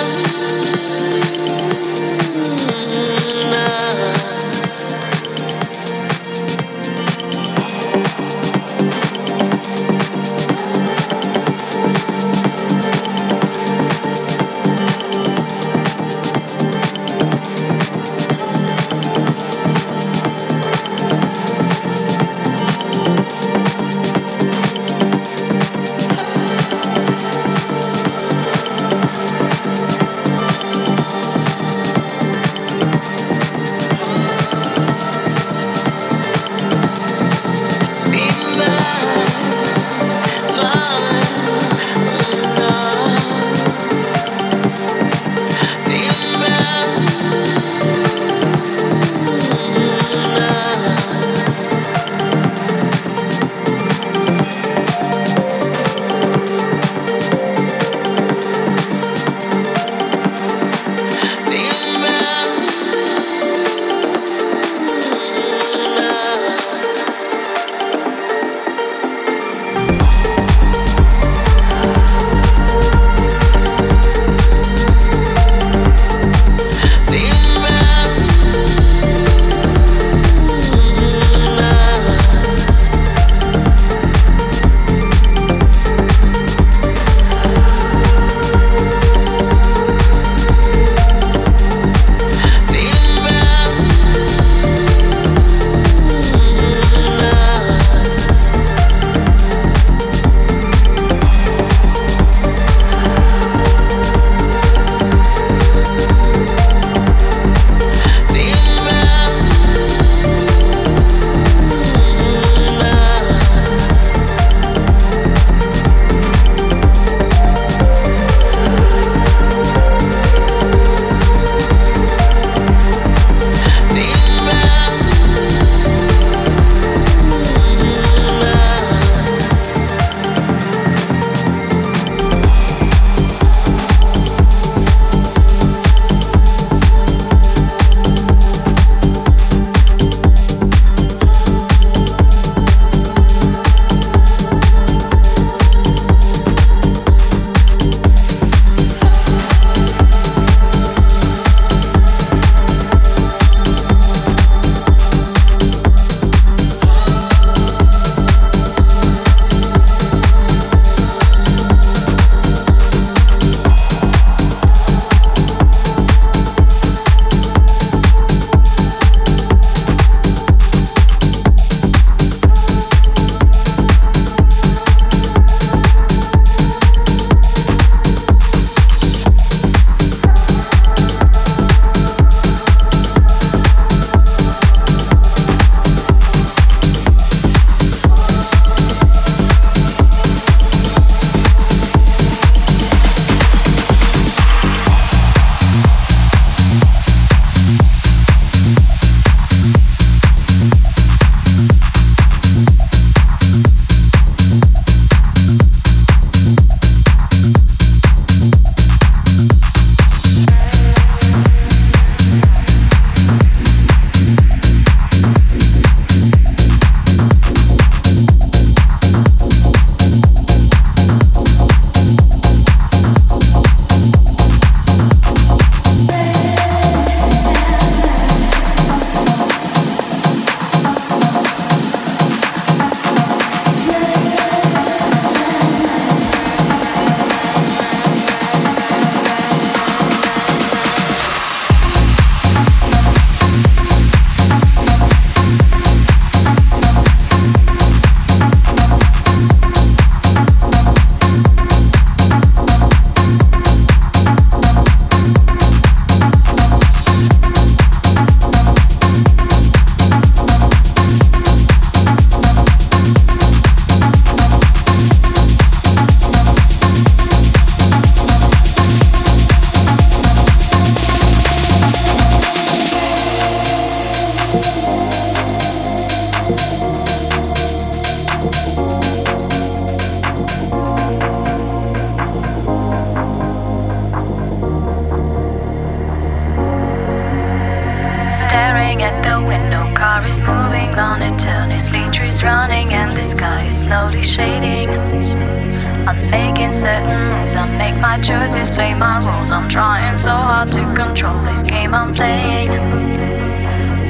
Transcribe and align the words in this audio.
time 0.00 0.23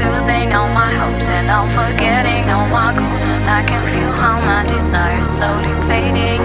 Losing 0.03 0.53
all 0.53 0.69
my 0.69 0.93
hopes 0.93 1.29
and 1.29 1.50
I'm 1.50 1.69
forgetting 1.71 2.50
all 2.50 2.69
my 2.69 2.91
goals. 2.97 3.23
And 3.23 3.45
I 3.49 3.62
can 3.64 3.85
feel 3.87 4.11
how 4.11 4.41
my 4.41 4.64
desire 4.67 5.25
slowly 5.25 5.75
fading. 5.88 6.43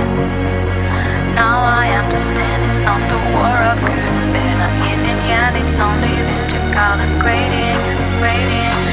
Now 1.36 1.58
I 1.64 1.92
understand 2.02 2.64
it's 2.70 2.82
not 2.82 3.02
the 3.10 3.20
war 3.34 3.56
of 3.72 3.78
good 3.80 4.14
and 4.22 4.34
bad. 4.34 4.58
I'm 4.66 4.76
yin 4.86 5.02
and 5.12 5.22
yang, 5.30 5.54
it's 5.62 5.80
only 5.80 6.14
these 6.28 6.44
two 6.52 6.64
colors 6.74 7.16
grading, 7.24 7.80
grading. 8.20 8.89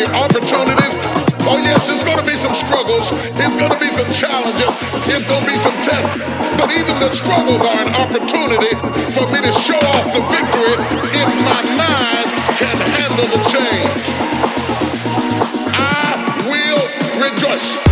be 0.00 0.06
opportunities. 0.16 0.94
Oh 1.44 1.58
yes, 1.60 1.86
there's 1.86 2.02
gonna 2.02 2.22
be 2.22 2.36
some 2.36 2.54
struggles. 2.54 3.12
It's 3.36 3.56
gonna 3.56 3.78
be 3.78 3.88
some 3.88 4.08
challenges. 4.12 4.72
It's 5.12 5.26
gonna 5.26 5.46
be 5.46 5.56
some 5.56 5.76
tests. 5.84 6.16
But 6.56 6.72
even 6.72 6.98
the 7.00 7.10
struggles 7.10 7.60
are 7.60 7.80
an 7.84 7.92
opportunity 7.94 8.72
for 9.12 9.26
me 9.28 9.40
to 9.44 9.52
show 9.52 9.80
off 9.92 10.06
the 10.14 10.22
victory 10.32 10.76
if 11.12 11.30
my 11.44 11.60
mind 11.76 12.28
can 12.56 12.76
handle 12.96 13.28
the 13.28 13.40
change. 13.52 14.00
I 15.76 16.16
will 16.48 16.82
rejoice. 17.20 17.89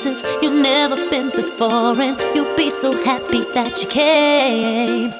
places 0.00 0.24
you've 0.40 0.54
never 0.54 0.96
been 1.10 1.30
before, 1.30 2.00
and 2.00 2.18
you'll 2.34 2.56
be 2.56 2.70
so 2.70 2.92
happy 3.04 3.44
that 3.52 3.82
you 3.82 3.88
came. 3.88 5.10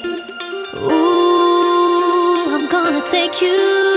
Ooh, 0.83 2.55
I'm 2.55 2.67
gonna 2.69 3.03
take 3.03 3.43
you. 3.43 3.90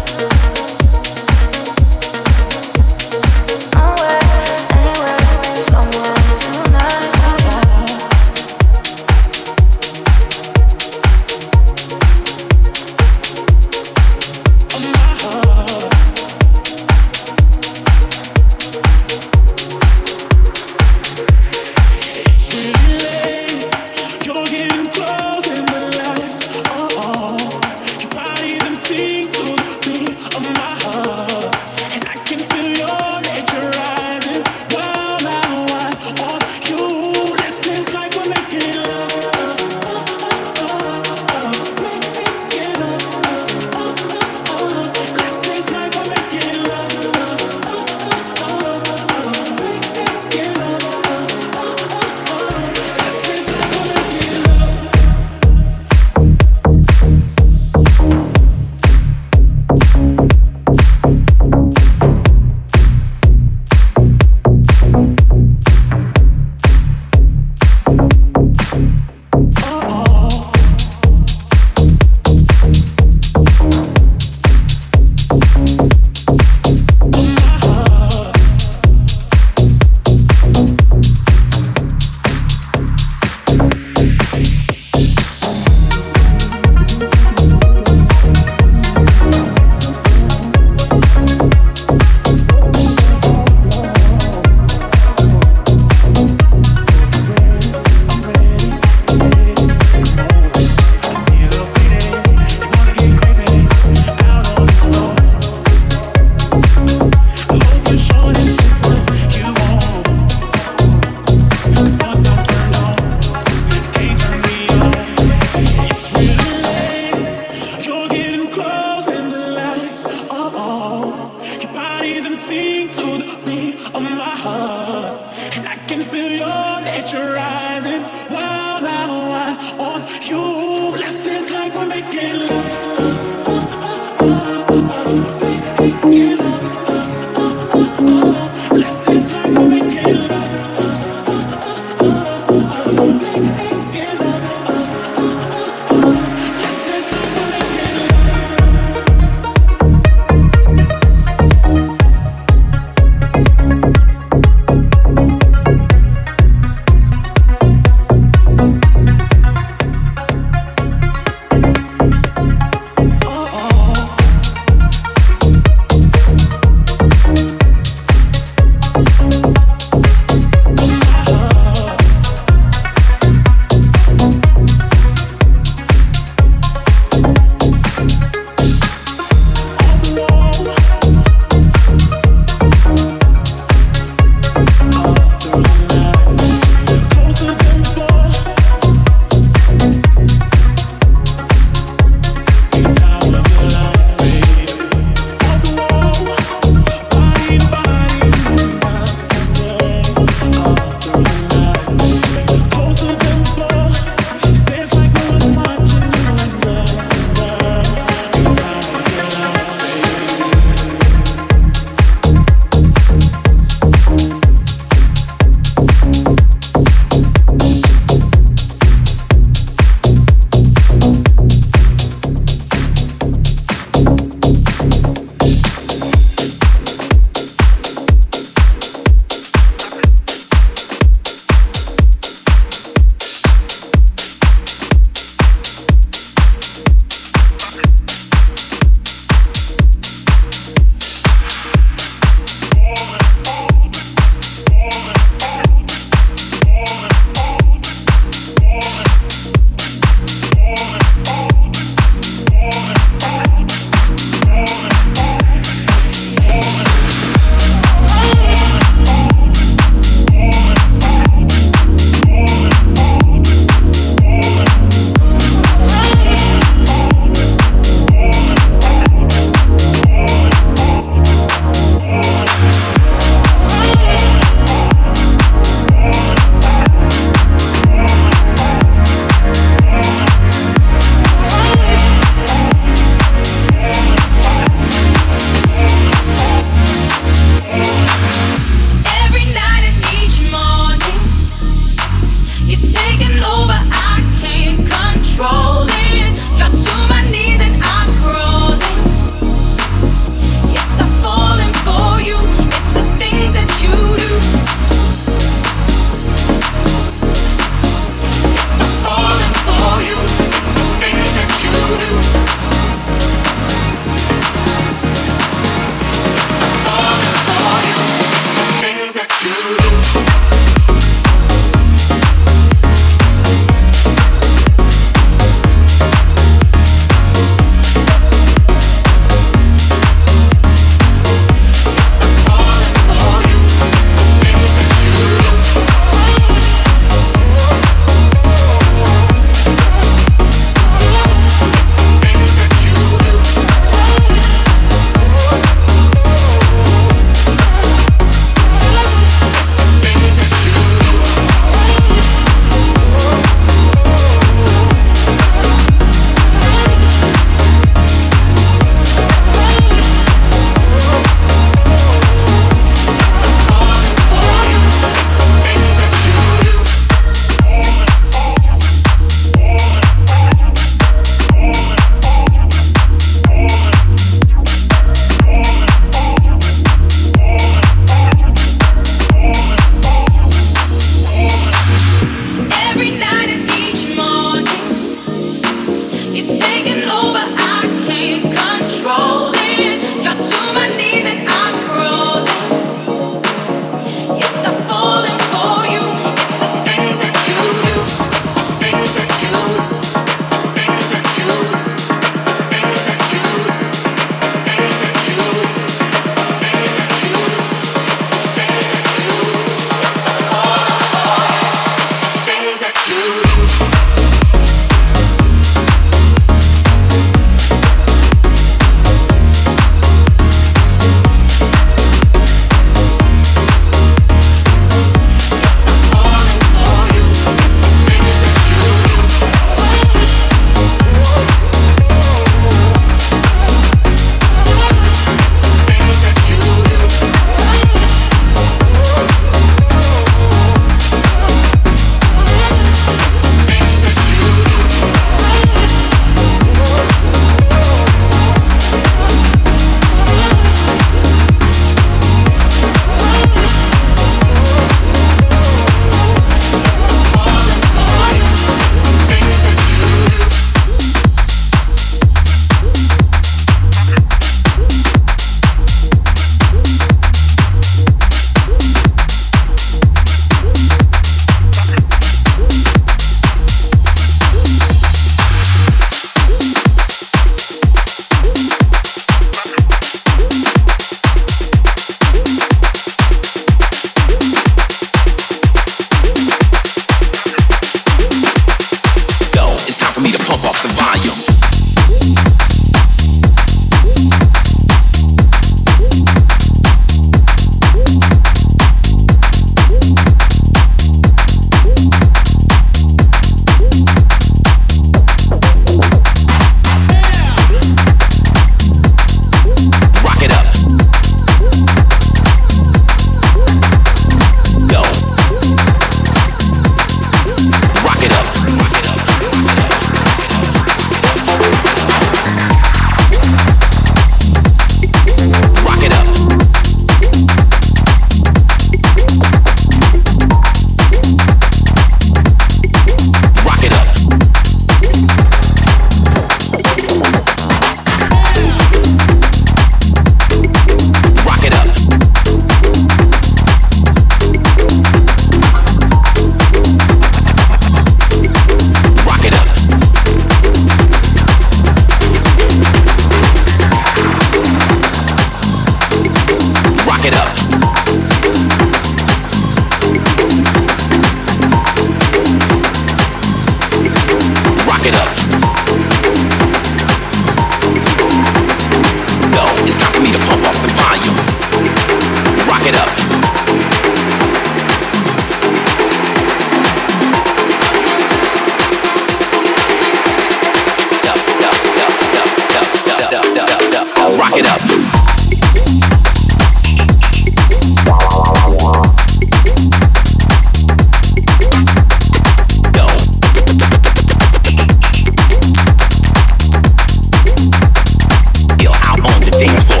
dance 599.61 599.83
floor. 599.83 600.00